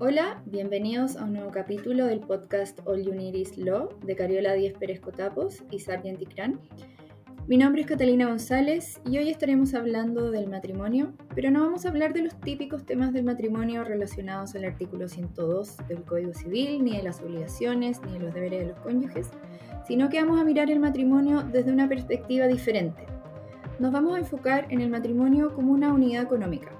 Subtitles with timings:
[0.00, 4.52] Hola, bienvenidos a un nuevo capítulo del podcast All You Need Is Law de Cariola
[4.52, 6.60] Díez Pérez Cotapos y Sargent Ticrán.
[7.48, 11.88] Mi nombre es Catalina González y hoy estaremos hablando del matrimonio, pero no vamos a
[11.88, 16.96] hablar de los típicos temas del matrimonio relacionados al artículo 102 del Código Civil, ni
[16.96, 19.30] de las obligaciones, ni de los deberes de los cónyuges,
[19.84, 23.04] sino que vamos a mirar el matrimonio desde una perspectiva diferente.
[23.80, 26.77] Nos vamos a enfocar en el matrimonio como una unidad económica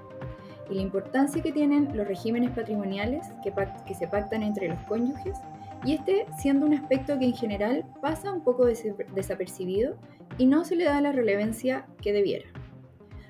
[0.69, 5.37] y la importancia que tienen los regímenes patrimoniales que, se pactan entre los cónyuges
[5.85, 9.97] y este siendo un aspecto que en general pasa un poco desapercibido
[10.37, 12.45] y no se le da la relevancia que debiera.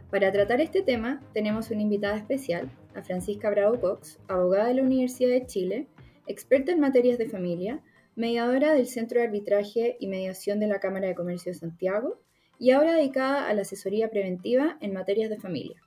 [0.09, 4.83] Para tratar este tema tenemos una invitada especial, a Francisca Bravo Cox, abogada de la
[4.83, 5.87] Universidad de Chile,
[6.25, 7.81] experta en materias de familia,
[8.15, 12.19] mediadora del Centro de Arbitraje y Mediación de la Cámara de Comercio de Santiago
[12.57, 15.81] y ahora dedicada a la asesoría preventiva en materias de familia.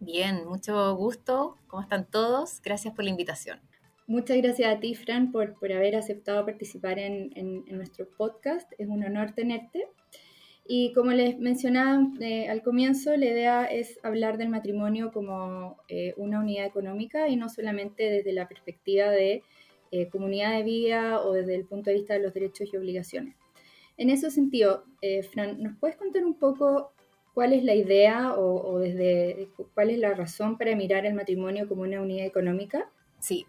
[0.00, 1.56] Bien, mucho gusto.
[1.66, 2.62] ¿Cómo están todos?
[2.62, 3.60] Gracias por la invitación.
[4.06, 8.70] Muchas gracias a ti, Fran, por, por haber aceptado participar en, en, nuestro podcast.
[8.78, 9.88] Es un honor tenerte.
[10.66, 16.14] Y como les mencionaba eh, al comienzo, la idea es hablar del matrimonio como eh,
[16.16, 19.42] una unidad económica y no solamente desde la perspectiva de
[19.90, 23.34] eh, comunidad de vida o desde el punto de vista de los derechos y obligaciones.
[23.96, 24.84] En ese sentido,
[25.32, 26.92] Fran, ¿nos puedes contar un poco
[27.38, 31.68] cuál es la idea o, o, desde cuál es la razón para mirar el matrimonio
[31.68, 32.90] como una unidad económica?
[33.20, 33.46] Sí,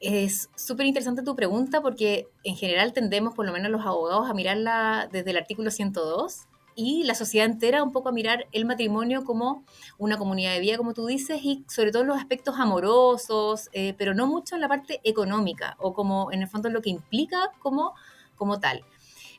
[0.00, 4.32] es súper interesante tu pregunta porque en general tendemos, por lo menos los abogados, a
[4.32, 9.22] mirarla desde el artículo 102 y la sociedad entera un poco a mirar el matrimonio
[9.22, 9.66] como
[9.98, 13.92] una comunidad de vida, como tú dices, y sobre todo en los aspectos amorosos, eh,
[13.98, 17.52] pero no mucho en la parte económica o como en el fondo lo que implica
[17.58, 17.92] como,
[18.34, 18.82] como tal.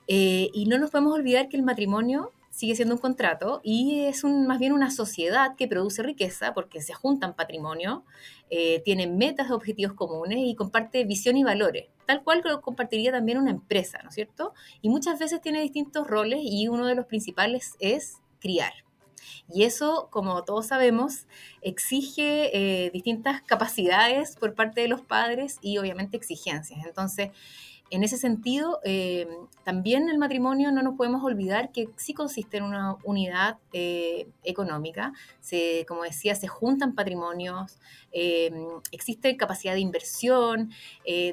[0.07, 4.23] Eh, y no nos podemos olvidar que el matrimonio sigue siendo un contrato y es
[4.23, 8.03] más bien una sociedad que produce riqueza porque se juntan patrimonio,
[8.49, 13.37] eh, tienen metas, objetivos comunes y comparte visión y valores, tal cual lo compartiría también
[13.37, 14.55] una empresa, ¿no es cierto?
[14.81, 18.73] Y muchas veces tiene distintos roles y uno de los principales es criar.
[19.53, 21.27] Y eso, como todos sabemos,
[21.61, 26.79] exige eh, distintas capacidades por parte de los padres y obviamente exigencias.
[26.87, 27.29] Entonces,
[27.89, 29.27] en ese sentido, eh,
[29.63, 35.13] también el matrimonio no nos podemos olvidar que sí consiste en una unidad eh, económica.
[35.39, 37.79] Se, como decía, se juntan patrimonios,
[38.11, 38.51] eh,
[38.91, 40.71] existe capacidad de inversión,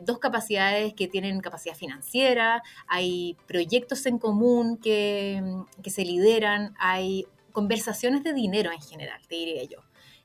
[0.03, 5.43] dos capacidades que tienen capacidad financiera, hay proyectos en común que,
[5.83, 9.79] que se lideran, hay conversaciones de dinero en general, te diría yo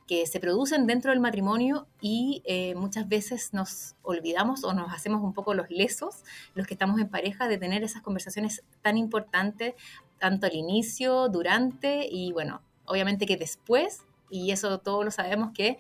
[0.10, 5.22] que se producen dentro del matrimonio y eh, muchas veces nos olvidamos o nos hacemos
[5.22, 6.24] un poco los lesos,
[6.56, 9.76] los que estamos en pareja, de tener esas conversaciones tan importantes,
[10.18, 15.78] tanto al inicio, durante y bueno, obviamente que después, y eso todos lo sabemos que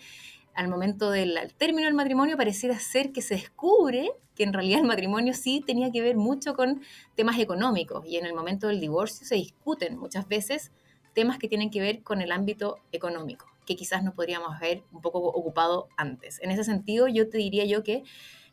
[0.53, 4.85] al momento del término del matrimonio pareciera ser que se descubre que en realidad el
[4.85, 6.83] matrimonio sí tenía que ver mucho con
[7.15, 10.71] temas económicos y en el momento del divorcio se discuten muchas veces
[11.15, 14.99] temas que tienen que ver con el ámbito económico que quizás nos podríamos haber un
[14.99, 16.41] poco ocupado antes.
[16.41, 18.01] En ese sentido, yo te diría yo que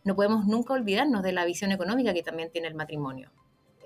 [0.04, 3.30] no podemos nunca olvidarnos de la visión económica que también tiene el matrimonio.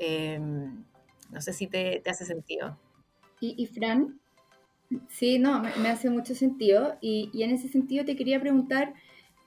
[0.00, 0.82] Em,
[1.30, 2.76] no sé si te, hace sentido.
[3.40, 4.18] Y, Fran,
[5.08, 6.98] sí, no, me, hace mucho sentido.
[7.00, 8.92] Y, en ese sentido te quería preguntar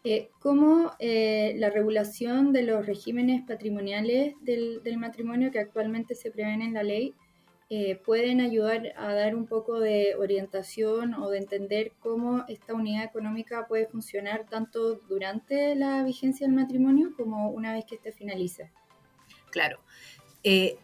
[0.06, 6.32] eh, cómo eh, la regulación de los regímenes patrimoniales del, del, matrimonio que actualmente se
[6.32, 7.14] prevén en la ley
[7.76, 13.04] eh, pueden ayudar a dar un poco de orientación o de entender cómo esta unidad
[13.04, 18.70] económica puede funcionar tanto durante la vigencia del matrimonio como una vez que este finalice.
[19.50, 19.80] Claro.
[20.44, 20.78] Eh,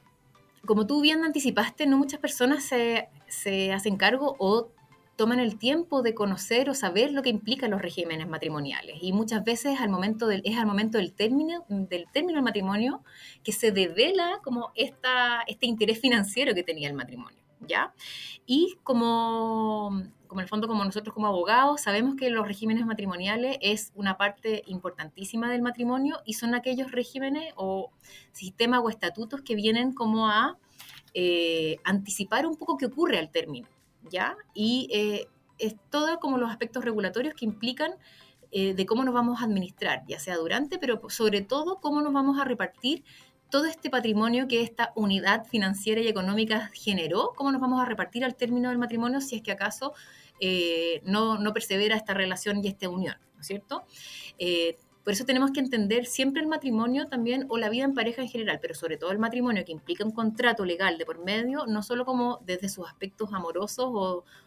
[0.66, 4.72] como tú bien anticipaste, no muchas personas se, se hacen cargo o
[5.20, 9.00] toman el tiempo de conocer o saber lo que implican los regímenes matrimoniales.
[9.02, 13.04] Y muchas veces al momento del, es al momento del término, del término del matrimonio
[13.44, 17.38] que se devela como esta, este interés financiero que tenía el matrimonio.
[17.60, 17.94] ¿ya?
[18.46, 23.58] Y como, como en el fondo, como nosotros como abogados, sabemos que los regímenes matrimoniales
[23.60, 27.92] es una parte importantísima del matrimonio y son aquellos regímenes o
[28.32, 30.58] sistemas o estatutos que vienen como a
[31.14, 33.68] eh, anticipar un poco qué ocurre al término.
[34.10, 34.38] ¿Ya?
[34.54, 37.94] Y eh, es todo como los aspectos regulatorios que implican
[38.52, 42.14] eh, de cómo nos vamos a administrar, ya sea durante, pero sobre todo cómo nos
[42.14, 43.04] vamos a repartir
[43.50, 48.24] todo este patrimonio que esta unidad financiera y económica generó, cómo nos vamos a repartir
[48.24, 49.94] al término del matrimonio si es que acaso
[50.40, 53.86] eh, no, no, persevera esta relación y esta unión, ¿no es cierto?
[55.10, 58.30] Por eso tenemos que entender siempre el matrimonio también o la vida en pareja en
[58.30, 61.82] general, pero sobre todo el matrimonio que implica un contrato legal de por medio, no
[61.82, 63.90] solo como desde sus aspectos amorosos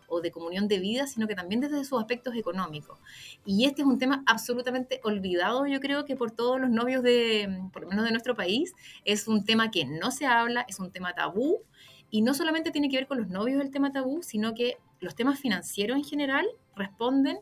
[0.09, 3.01] o, de comunión de vida, sino que también desde sus aspectos económicos.
[3.45, 7.69] Y este es un tema absolutamente olvidado, yo creo que por todos los novios de,
[7.73, 8.73] por lo menos de nuestro país,
[9.05, 11.65] es un tema que no se habla, es un tema tabú
[12.09, 15.17] y no solamente tiene que ver con los novios del tema tabú, sino que los
[15.17, 17.41] temas financieros en general responden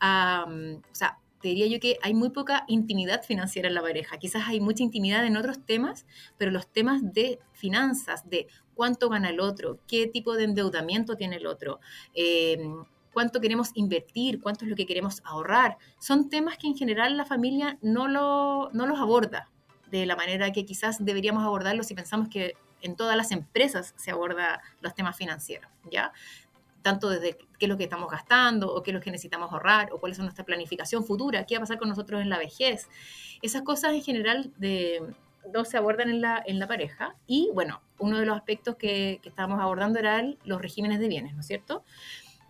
[0.00, 3.82] a, mm, o sea, te diría yo que hay muy poca intimidad financiera en la
[3.82, 4.16] pareja.
[4.16, 6.06] Quizás hay mucha intimidad en otros temas,
[6.38, 11.36] pero los temas de finanzas, de cuánto gana el otro, qué tipo de endeudamiento tiene
[11.36, 11.80] el otro,
[12.14, 12.58] eh,
[13.12, 17.26] cuánto queremos invertir, cuánto es lo que queremos ahorrar, son temas que en general la
[17.26, 19.50] familia no, lo, no los aborda
[19.90, 24.10] de la manera que quizás deberíamos abordarlos si pensamos que en todas las empresas se
[24.10, 26.12] aborda los temas financieros, ¿ya?
[26.82, 29.92] Tanto desde qué es lo que estamos gastando o qué es lo que necesitamos ahorrar
[29.92, 32.88] o cuál es nuestra planificación futura, qué va a pasar con nosotros en la vejez.
[33.40, 35.14] Esas cosas en general de,
[35.52, 37.14] no se abordan en la, en la pareja.
[37.26, 41.34] Y bueno, uno de los aspectos que, que estábamos abordando era los regímenes de bienes,
[41.34, 41.84] ¿no es cierto?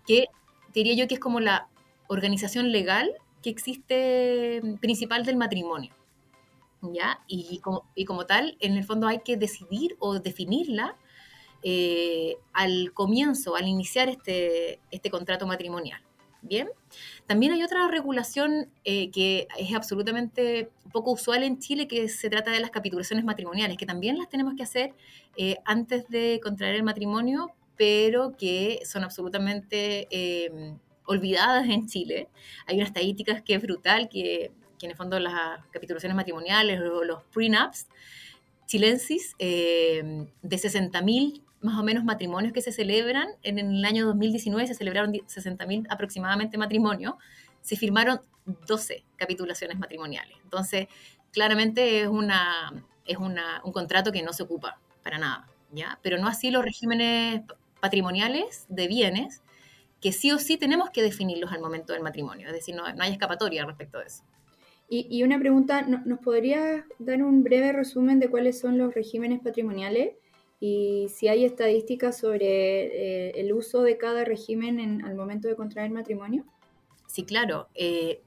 [0.06, 0.28] Que
[0.72, 1.68] diría yo que es como la
[2.08, 3.12] organización legal
[3.42, 5.92] que existe principal del matrimonio.
[6.82, 7.20] ¿ya?
[7.26, 10.96] Y como, y como tal, en el fondo hay que decidir o definirla
[11.62, 16.00] eh, al comienzo, al iniciar este, este contrato matrimonial.
[16.44, 16.68] Bien,
[17.26, 22.50] también hay otra regulación eh, que es absolutamente poco usual en Chile, que se trata
[22.50, 24.92] de las capitulaciones matrimoniales, que también las tenemos que hacer
[25.36, 30.08] eh, antes de contraer el matrimonio, pero que son absolutamente
[31.06, 32.28] olvidadas en Chile.
[32.66, 34.50] Hay una estadística que es brutal, que
[34.82, 37.86] que en el fondo las capitulaciones matrimoniales o los prenups
[38.66, 44.66] chilensis, eh, de 60.000 más o menos matrimonios que se celebran, en el año 2019
[44.66, 47.14] se celebraron 60.000 aproximadamente matrimonios,
[47.60, 48.20] se firmaron
[48.66, 50.36] 12 capitulaciones matrimoniales.
[50.42, 50.88] Entonces,
[51.30, 55.98] claramente es, una, es una, un contrato que no se ocupa para nada, ¿ya?
[56.02, 57.42] Pero no así los regímenes
[57.80, 59.42] patrimoniales de bienes,
[60.00, 63.04] que sí o sí tenemos que definirlos al momento del matrimonio, es decir, no, no
[63.04, 64.24] hay escapatoria respecto de eso.
[64.94, 70.16] Y, una pregunta, ¿nos podrías dar un breve resumen de cuáles son los regímenes patrimoniales
[70.64, 72.46] y si hay estadísticas sobre
[73.26, 76.44] eh, el uso de cada régimen al momento de contraer matrimonio?
[77.08, 77.66] Sí, claro.
[77.74, 78.22] Eh,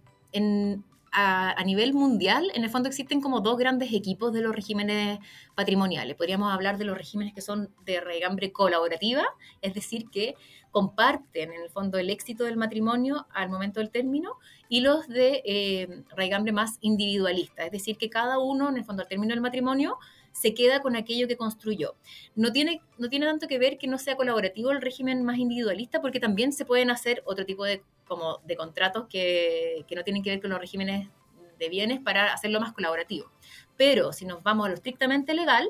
[1.13, 5.19] a, nivel mundial, en el fondo existen como dos grandes equipos de los regímenes
[5.55, 6.17] patrimoniales.
[6.17, 9.23] Podríamos hablar de los regímenes que son de regambre colaborativa,
[9.61, 10.35] es decir, que
[10.71, 14.33] comparten en el fondo el éxito del matrimonio al momento del término
[14.67, 19.07] y los de eh, más individualista, es decir, que cada uno en el fondo al
[19.07, 19.97] término del matrimonio
[20.35, 21.95] se queda con aquello que construyó.
[22.35, 26.01] No tiene, no tiene tanto que ver que no sea colaborativo el régimen más individualista,
[26.01, 30.23] porque también se pueden hacer otro tipo de, como de contratos que, que no tienen
[30.23, 31.07] que ver con los regímenes
[31.57, 33.31] de bienes para hacerlo más colaborativo.
[33.77, 35.69] Pero si nos vamos a lo estrictamente legal,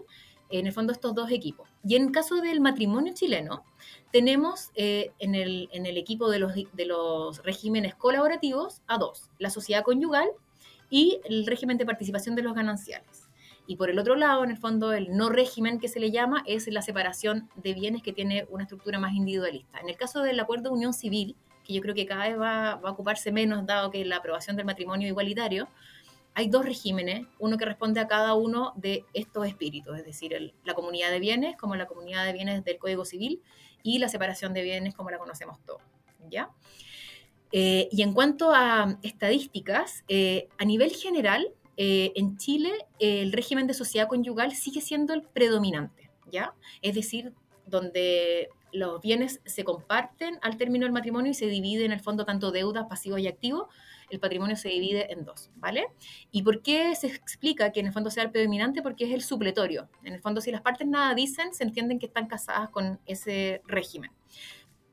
[0.49, 1.69] en el fondo estos dos equipos.
[1.83, 3.63] Y en caso del matrimonio chileno,
[4.11, 9.29] tenemos eh, en, el, en, el, equipo de los, de los regímenes colaborativos a dos,
[9.37, 10.27] la sociedad conyugal
[10.89, 13.24] y el régimen de participación de los gananciales.
[13.67, 16.43] Y por el otro lado, en el fondo, el no régimen que se le llama
[16.45, 19.79] es la separación de bienes que tiene una estructura más individualista.
[19.79, 22.75] En el caso del acuerdo de unión civil, que yo creo que cada vez va,
[22.75, 25.67] va a ocuparse menos dado que la aprobación del matrimonio igualitario,
[26.35, 30.73] hay dos regímenes, uno que responde a cada uno de estos espíritus, es decir, la
[30.73, 33.41] comunidad de bienes como la comunidad de bienes del Código Civil
[33.83, 35.81] y la separación de bienes como la conocemos todos.
[36.29, 36.49] ¿ya?
[37.53, 43.67] Eh, y en cuanto a estadísticas, eh, a nivel general, eh, en Chile el régimen
[43.67, 46.53] de sociedad conyugal sigue siendo el predominante, ¿ya?
[46.81, 47.33] Es decir,
[47.65, 52.25] donde los bienes se comparten al término del matrimonio y se divide en el fondo
[52.25, 53.67] tanto deudas, pasivos y activos,
[54.09, 55.87] el patrimonio se divide en dos, ¿vale?
[56.31, 58.81] ¿Y por qué se explica que en el fondo sea el predominante?
[58.81, 59.89] Porque es el supletorio.
[60.03, 63.61] En el fondo, si las partes nada dicen, se entienden que están casadas con ese
[63.65, 64.11] régimen.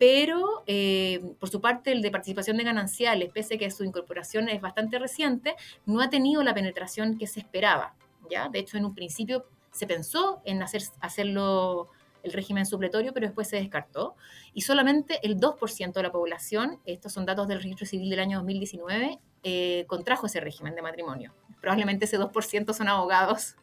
[0.03, 4.49] Pero, eh, por su parte, el de participación de gananciales, pese a que su incorporación
[4.49, 5.55] es bastante reciente,
[5.87, 7.95] no ha tenido la penetración que se esperaba,
[8.29, 8.49] ¿ya?
[8.49, 11.89] De hecho, en un principio se pensó en hacer, hacerlo
[12.25, 14.17] el régimen supletorio, pero después se descartó.
[14.55, 18.39] Y solamente el 2% de la población, estos son datos del registro civil del año
[18.39, 21.33] 2019, eh, contrajo ese régimen de matrimonio.
[21.61, 23.55] Probablemente ese 2% son abogados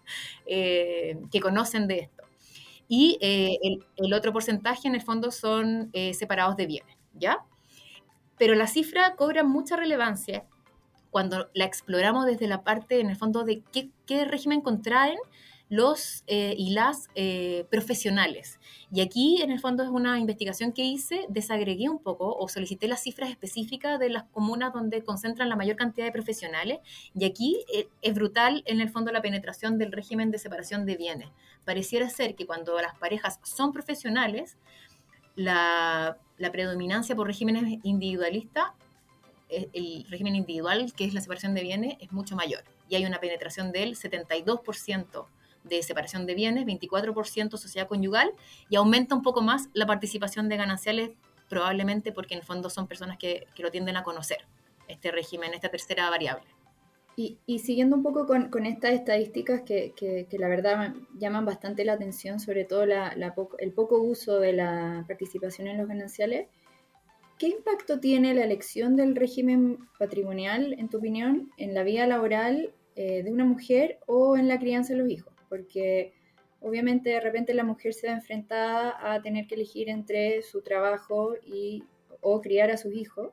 [0.45, 2.28] eh, que conocen de esto.
[2.89, 3.57] Y eh,
[3.95, 7.45] el, otro porcentaje, en el fondo, son separados de bienes, ¿ya?
[8.37, 10.45] Pero la cifra cobra mucha relevancia
[11.11, 15.17] cuando la exploramos desde la parte, en el fondo, de qué, qué régimen contraen
[15.69, 18.59] los eh, y las eh, profesionales.
[18.91, 22.87] Y aquí, en el fondo, es una investigación que hice, desagregué un poco o solicité
[22.87, 26.79] las cifras específicas de las comunas donde concentran la mayor cantidad de profesionales.
[27.13, 30.97] Y aquí eh, es brutal, en el fondo, la penetración del régimen de separación de
[30.97, 31.29] bienes.
[31.65, 34.57] Pareciera ser que cuando las parejas son profesionales,
[35.35, 38.65] la, la predominancia por regímenes individualistas,
[39.49, 42.63] el régimen individual, que es la separación de bienes, es mucho mayor.
[42.87, 45.25] Y hay una penetración del 72%
[45.63, 48.31] de separación de bienes, 24% sociedad conyugal
[48.69, 51.11] y aumenta un poco más la participación de gananciales,
[51.49, 54.39] probablemente porque en fondo son personas que, que lo tienden a conocer,
[54.87, 56.47] este régimen, esta tercera variable.
[57.19, 61.83] Y, y siguiendo un poco con, con estas estadísticas que, que, la verdad llaman bastante
[61.83, 63.13] la atención, sobre todo la,
[63.57, 66.47] el poco uso de la participación en los gananciales,
[67.37, 72.73] ¿qué impacto tiene la elección del régimen patrimonial, en tu opinión, en la vida laboral
[72.95, 75.33] eh, de una mujer o en la crianza de los hijos?
[75.49, 76.13] Porque
[76.61, 81.35] obviamente de repente la mujer se ve enfrentada a tener que elegir entre su trabajo
[81.45, 81.83] y,
[82.21, 83.31] o criar a sus hijos,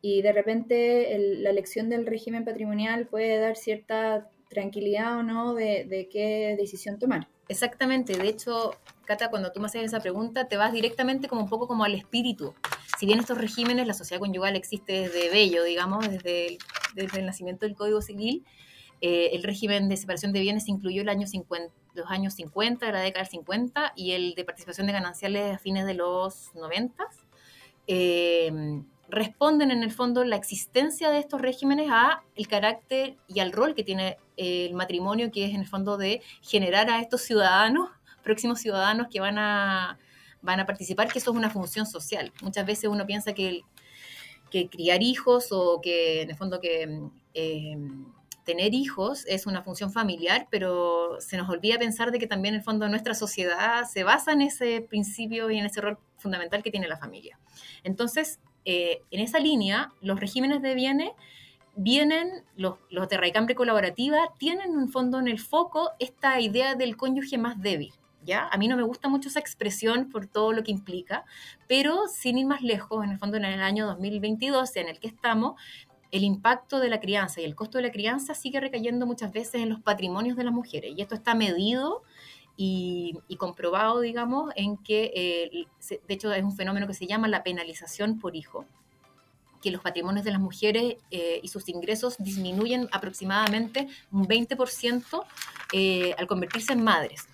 [0.00, 5.84] y de repente la elección del régimen patrimonial puede dar cierta tranquilidad o no de,
[5.84, 7.28] de, qué decisión tomar.
[7.48, 8.72] Exactamente, de hecho,
[9.04, 11.94] Cata, cuando tú me haces esa pregunta, te vas directamente como un poco como al
[11.94, 12.54] espíritu.
[12.98, 16.58] Si bien estos regímenes, la sociedad conyugal existe desde bello, digamos, desde el,
[16.94, 18.44] desde el nacimiento del Código Civil,
[19.00, 22.92] eh, el régimen de separación de bienes incluyó el año 50, los años 50, de
[22.92, 27.06] la década del 50, y el de participación de gananciales a fines de los 90.
[27.86, 33.52] Eh, responden en el fondo la existencia de estos regímenes a el carácter y al
[33.52, 37.88] rol que tiene el matrimonio, que es en el fondo de generar a estos ciudadanos,
[38.22, 39.98] próximos ciudadanos que van a,
[40.42, 42.32] van a participar, que eso es una función social.
[42.42, 43.62] Muchas veces uno piensa que,
[44.50, 47.00] que criar hijos o que en el fondo que...
[47.34, 47.76] Eh,
[48.48, 52.60] tener hijos es una función familiar, pero se nos olvida pensar de que también en
[52.60, 56.70] el fondo nuestra sociedad se basa en ese principio y en ese rol fundamental que
[56.70, 57.38] tiene la familia.
[57.84, 61.10] Entonces, eh, en esa línea, los regímenes de bienes
[61.76, 66.96] vienen, los, los de raicambre colaborativa, tienen en fondo en el foco esta idea del
[66.96, 67.92] cónyuge más débil.
[68.24, 68.48] ¿Ya?
[68.50, 71.24] A mí no me gusta mucho esa expresión por todo lo que implica,
[71.66, 75.06] pero sin ir más lejos, en el fondo en el año 2022 en el que
[75.06, 75.54] estamos,
[76.10, 79.62] el impacto de la crianza y el costo de la crianza sigue recayendo muchas veces
[79.62, 80.94] en los patrimonios de las mujeres.
[80.96, 82.02] Y esto está medido
[82.56, 87.42] y, comprobado, digamos, en que, eh, de hecho, es un fenómeno que se llama la
[87.42, 88.64] penalización por hijo
[89.60, 95.24] que los patrimonios de las mujeres eh, y sus ingresos disminuyen aproximadamente un 20%
[95.72, 97.28] eh, al convertirse en madres.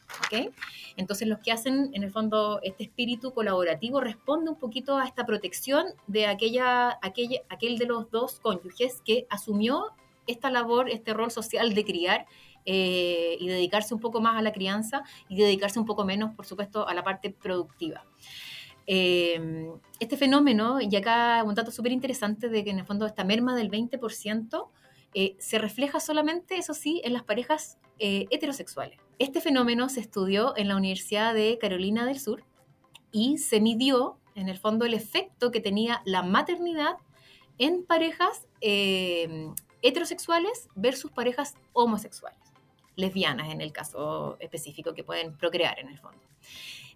[0.97, 5.27] Entonces, los que hacen, en el fondo, este espíritu colaborativo responde un poquito a esta
[5.27, 9.91] protección de aquella, aquella, aquel de los dos cónyuges que asumió
[10.27, 12.27] esta labor, este rol social de criar
[12.67, 16.47] eh, y dedicarse un poco más a la crianza y dedicarse un poco menos, por
[16.47, 18.05] supuesto, a la parte productiva.
[18.87, 23.25] Eh, este fenómeno, y acá un dato súper interesante de que en el fondo esta
[23.25, 24.69] merma del 20%
[25.15, 28.99] eh, se refleja solamente, eso sí, en las parejas eh, heterosexuales.
[29.19, 32.45] Este fenómeno se estudió en la Universidad de Carolina del Sur
[33.13, 36.97] y se midió, en el fondo, el efecto que tenía la maternidad
[37.59, 42.41] en parejas heterosexuales versus parejas homosexuales,
[42.97, 46.21] lesbianas en el caso específico, que pueden procrear en el fondo.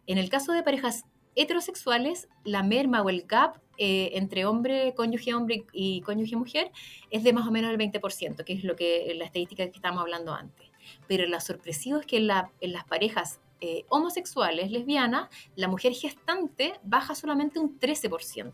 [0.09, 1.05] En el caso de parejas
[1.39, 6.73] heterosexuales, la merma o el gap eh, entre hombre, cónyuge hombre y cónyuge mujer
[7.11, 10.03] es de más o menos el 20%, que es lo que la estadística que estábamos
[10.03, 10.69] hablando antes.
[11.07, 17.15] Pero lo sorpresivo es que en, las parejas eh, homosexuales, lesbianas, la mujer gestante baja
[17.15, 18.53] solamente un 13%.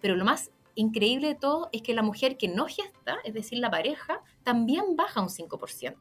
[0.00, 3.58] Pero lo más increíble de todo es que la mujer que no gesta, es decir,
[3.58, 5.96] la pareja, también baja un 5%.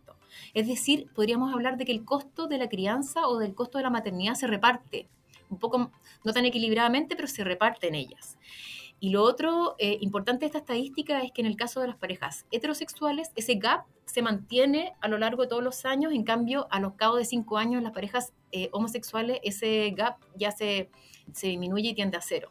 [0.54, 3.84] Es decir, podríamos hablar de que el costo de la crianza o del costo de
[3.84, 5.10] la maternidad se reparte
[5.50, 5.91] un poco,
[6.24, 8.38] no tan equilibradamente, pero se reparten ellas.
[9.01, 11.96] Y lo otro eh, importante de esta estadística es que en el caso de las
[11.96, 16.68] parejas heterosexuales, ese gap se mantiene a lo largo de todos los años, en cambio,
[16.70, 20.89] a los cabos de cinco años, las parejas eh, homosexuales, ese gap ya se,
[21.34, 22.50] se disminuye y tiende a cero.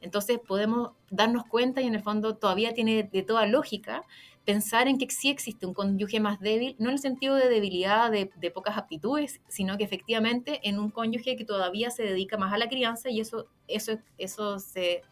[0.00, 4.04] Entonces podemos darnos cuenta y en el fondo todavía tiene de toda lógica
[4.44, 8.10] pensar en que sí existe un cónyuge más débil, no en el sentido de debilidad
[8.10, 12.58] de, pocas aptitudes, sino que efectivamente en un cónyuge que todavía se dedica más a
[12.58, 15.02] la crianza y eso, eso, eso se,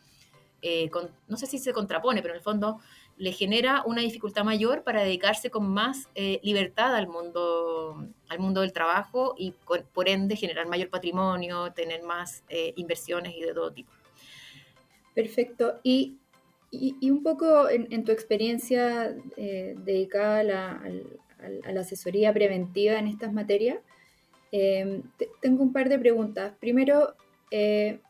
[0.60, 0.90] eh,
[1.28, 2.78] no sé si se contrapone, pero en el fondo
[3.16, 8.60] le genera una dificultad mayor para dedicarse con más eh, libertad al mundo, al mundo
[8.60, 9.52] del trabajo y
[9.92, 13.92] por ende generar mayor patrimonio, tener más eh, inversiones y de todo tipo.
[15.14, 15.78] Perfecto.
[15.82, 16.18] Y
[16.72, 23.78] y, un poco en, tu experiencia eh, dedicada a la, asesoría preventiva en estas materias,
[24.52, 25.02] Em,
[25.40, 26.52] tengo un par de preguntas.
[26.60, 27.14] Primero,
[27.50, 28.00] eh,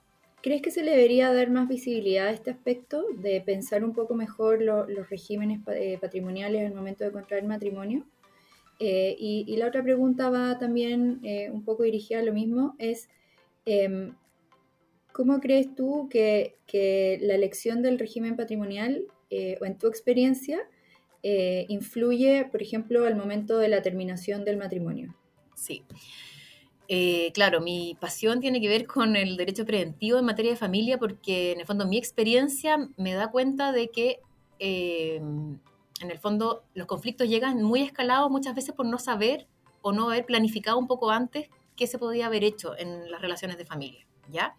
[0.42, 4.14] ¿crees que se le debería dar más visibilidad a este aspecto de pensar un poco
[4.14, 8.04] mejor los regímenes eh, patrimoniales al momento de contraer matrimonio?
[8.80, 11.20] Eh, y, la otra pregunta va también
[11.52, 13.08] un poco dirigida a lo mismo, es
[13.64, 14.14] em,
[15.12, 19.04] ¿cómo crees tú que, que, la elección del régimen patrimonial,
[19.60, 20.60] o en tu experiencia,
[21.22, 25.14] influye, por ejemplo, al momento de la terminación del matrimonio?
[25.54, 25.84] Sí.
[26.94, 30.98] Eh, claro, mi pasión tiene que ver con el derecho preventivo en materia de familia
[30.98, 34.20] porque en el fondo mi experiencia me da cuenta de que
[34.58, 39.46] eh, en el fondo los conflictos llegan muy escalados muchas veces por no saber
[39.80, 41.48] o no haber planificado un poco antes
[41.86, 44.06] se podía haber hecho en las relaciones de familia.
[44.30, 44.54] ¿Ya?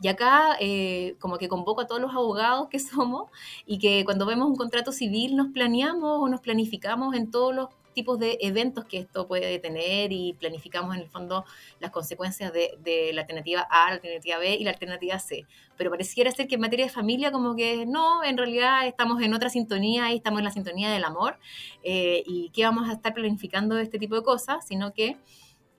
[0.00, 3.30] Y acá eh, como que convoco a todos los abogados que somos
[3.66, 7.68] y que cuando vemos un contrato civil nos planeamos o nos planificamos en todos los
[7.92, 11.44] tipos de eventos que esto puede tener y planificamos en el fondo
[11.78, 15.46] las consecuencias de, la alternativa A, la alternativa B y la alternativa C.
[15.76, 19.34] Pero pareciera ser que en materia de familia como que no, en realidad estamos en
[19.34, 21.38] otra sintonía y estamos en la sintonía del amor
[21.82, 25.16] eh, y que vamos a estar planificando este tipo de cosas, sino que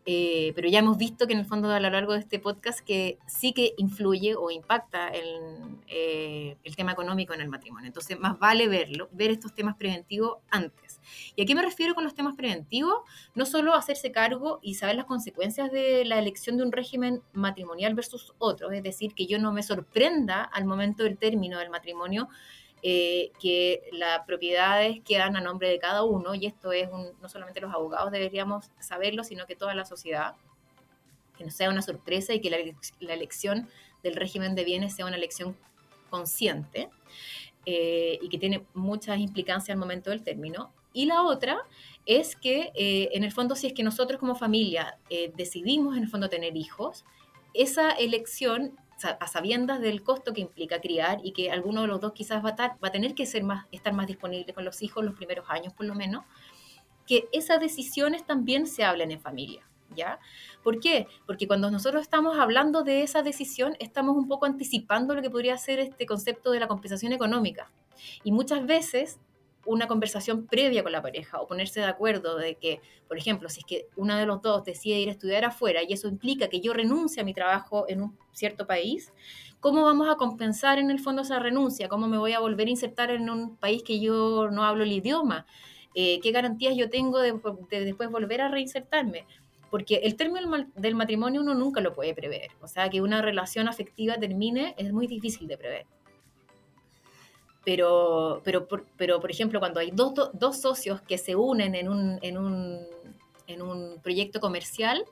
[0.06, 2.82] eh, pero ya hemos visto que en el fondo a lo largo de este podcast
[2.82, 7.88] que sí que influye o impacta el, eh, el tema económico en el matrimonio.
[7.88, 11.00] Entonces, más vale verlo, ver estos temas preventivos antes.
[11.36, 12.96] ¿Y a qué me refiero con los temas preventivos?
[13.34, 17.94] No solo hacerse cargo y saber las consecuencias de la elección de un régimen matrimonial
[17.94, 22.28] versus otro, es decir, que yo no me sorprenda al momento del término del matrimonio
[22.86, 27.62] eh, que las propiedades quedan a nombre de cada uno y esto es no solamente
[27.62, 30.36] los abogados deberíamos saberlo, sino que toda la sociedad,
[31.38, 32.50] que no sea una sorpresa y que
[33.00, 33.70] la, elección
[34.04, 35.56] del régimen de bienes sea una elección
[36.10, 36.90] consciente
[37.66, 40.74] eh, y que tiene muchas implicancias al momento del término.
[40.92, 41.66] Y la otra
[42.06, 44.98] es que eh, en el fondo si es que nosotros como familia
[45.38, 47.06] decidimos en el fondo tener hijos,
[47.54, 52.14] esa elección a sabiendas del costo que implica criar y que alguno de los dos
[52.14, 55.46] quizás va a, tener que ser más, estar más disponible con los hijos los primeros
[55.50, 56.24] años por lo menos,
[57.08, 59.68] que esas decisiones también se hablen en familia.
[59.96, 60.18] ¿Ya?
[60.64, 61.06] ¿Por qué?
[61.28, 65.56] Porque cuando nosotros estamos hablando de esa decisión, estamos un poco anticipando lo que podría
[65.56, 67.70] ser este concepto de la compensación económica.
[68.24, 69.20] Y muchas veces
[69.66, 73.62] una conversación previa con la pareja o ponerse de acuerdo de que, por ejemplo, si
[73.62, 76.60] es que uno de los dos decide ir a estudiar afuera y eso implica que
[76.60, 79.14] yo renuncie a mi trabajo en un cierto país,
[79.60, 81.88] ¿cómo vamos a compensar en el fondo esa renuncia?
[81.88, 84.92] ¿Cómo me voy a volver a insertar en un país que yo no hablo el
[84.92, 85.46] idioma?
[85.96, 87.34] Eh, ¿Qué garantías yo tengo de,
[87.70, 89.26] de después volver a reinsertarme?
[89.74, 92.52] porque el término del matrimonio uno nunca lo puede prever.
[92.62, 95.88] O sea, que una relación afectiva termine es muy difícil de prever.
[97.66, 101.88] Pero, pero, por, pero por ejemplo, cuando hay dos, dos socios que se unen en
[101.88, 102.80] un, en un,
[103.48, 105.06] en un proyecto comercial,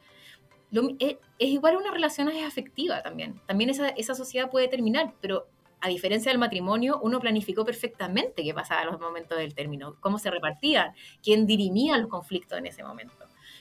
[0.99, 3.39] es, es, igual una relación afectiva también.
[3.45, 5.47] También esa, esa sociedad puede terminar, pero
[5.81, 10.19] a diferencia del matrimonio, uno planificó perfectamente qué pasaba en los momentos del término, cómo
[10.19, 13.15] se repartían, quién dirimía los conflictos en ese momento.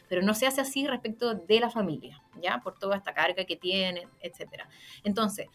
[0.09, 2.61] Pero no se hace así respecto de la familia, ¿ya?
[2.63, 4.65] Por toda esta carga que tiene, etc.
[5.03, 5.49] Entonces,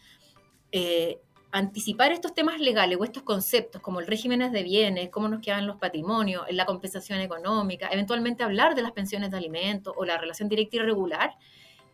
[0.72, 1.20] eh,
[1.58, 5.66] anticipar estos temas legales o estos conceptos como el régimen de bienes, cómo nos quedan
[5.66, 10.50] los patrimonios, la compensación económica, eventualmente hablar de las pensiones de alimentos o la relación
[10.50, 11.34] directa y regular,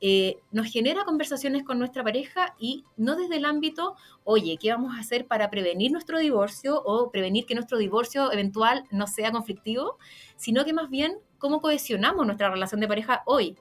[0.00, 3.94] eh, nos genera conversaciones con nuestra pareja y no desde el ámbito,
[4.24, 8.84] oye, ¿qué vamos a hacer para prevenir nuestro divorcio o prevenir que nuestro divorcio eventual
[8.90, 9.96] no sea conflictivo,
[10.34, 13.56] sino que más bien cómo cohesionamos nuestra relación de pareja hoy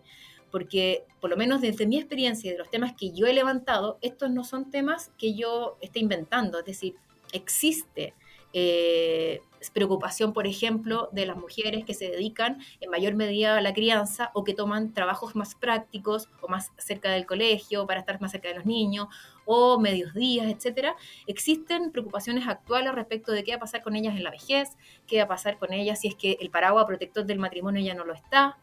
[0.51, 3.97] porque por lo menos desde mi experiencia y de los temas que yo he levantado,
[4.01, 6.95] estos no son temas que yo esté inventando, es decir,
[7.31, 8.13] existe
[8.53, 9.41] eh,
[9.73, 14.31] preocupación, por ejemplo, de las mujeres que se dedican en mayor medida a la crianza
[14.33, 18.49] o que toman trabajos más prácticos o más cerca del colegio para estar más cerca
[18.49, 19.07] de los niños
[19.45, 20.95] o medios días, etcétera.
[21.27, 24.69] Existen preocupaciones actuales respecto de qué va a pasar con ellas en la vejez,
[25.07, 27.93] qué va a pasar con ellas si es que el paraguas protector del matrimonio ya
[27.93, 28.57] no lo está.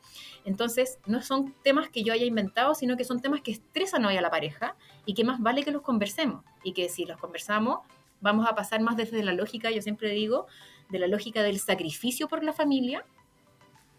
[0.44, 4.16] Entonces, no son temas que yo haya inventado, sino que son temas que estresan hoy
[4.16, 7.80] a la pareja y que más vale que los conversemos y que si los conversamos
[8.20, 10.46] vamos a pasar más desde la lógica, yo siempre digo,
[10.90, 13.04] de la lógica del sacrificio por la familia.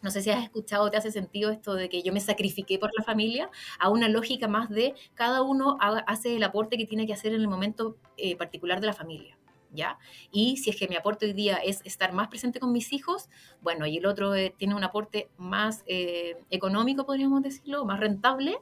[0.02, 2.80] No sé si has escuchado o te hace sentido esto de que yo me sacrifiqué
[2.80, 7.06] por la familia, a una lógica más de cada uno hace el aporte que tiene
[7.06, 9.38] que hacer en el momento eh, particular de la familia.
[9.72, 10.00] ¿Ya?
[10.32, 13.30] Y si es que mi aporte hoy día es estar más presente con mis hijos,
[13.62, 18.58] bueno, y el otro eh, tiene un aporte más eh, económico, podríamos decirlo, más rentable,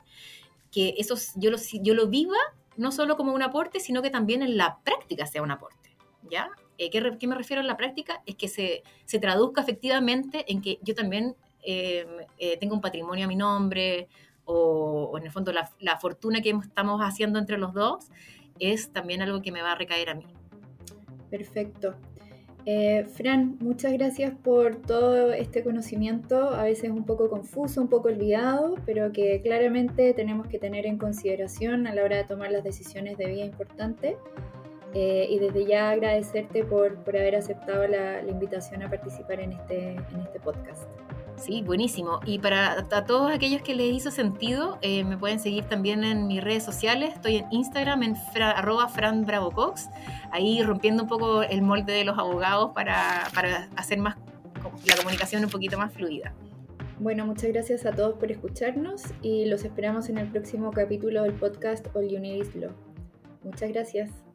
[0.69, 2.35] que eso yo lo, yo lo viva
[2.77, 5.95] no solo como un aporte, sino que también en la práctica sea un aporte.
[6.29, 6.49] ¿Ya?
[6.77, 8.21] Eh, ¿qué, me refiero en la práctica?
[8.25, 12.05] Es que se, se traduzca efectivamente en que yo también eh,
[12.37, 14.07] eh, tengo un patrimonio a mi nombre,
[14.45, 18.09] o, en el fondo la fortuna que estamos haciendo entre los dos,
[18.59, 20.25] es también algo que me va a recaer a mí.
[21.29, 21.95] Perfecto.
[22.69, 28.09] Eh, Fran, muchas gracias por todo este conocimiento, a veces un poco confuso, un poco
[28.09, 32.65] olvidado, pero que claramente tenemos que tener en consideración a la hora de tomar las
[32.65, 34.17] decisiones de vida importantes.
[34.93, 39.53] Eh, y desde ya agradecerte por, por haber aceptado la, la, invitación a participar en
[39.53, 40.89] este, en este podcast.
[41.37, 42.19] Sí, buenísimo.
[42.25, 46.43] Y para todos aquellos que les hizo sentido, eh, me pueden seguir también en mis
[46.43, 47.13] redes sociales.
[47.13, 49.87] Estoy en Instagram, en arroba franbravocox,
[50.31, 54.17] ahí rompiendo un poco el molde de los abogados para, para hacer más
[54.85, 56.33] la comunicación un poquito más fluida.
[56.99, 61.33] Bueno, muchas gracias a todos por escucharnos y los esperamos en el próximo capítulo del
[61.33, 62.71] podcast All You Is Law.
[63.43, 64.26] Muchas gracias.